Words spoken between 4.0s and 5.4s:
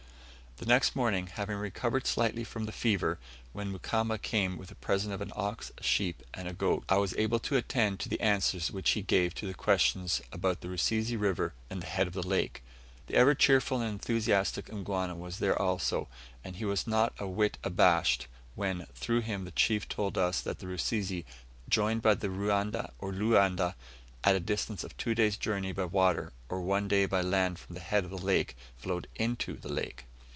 came with a present of an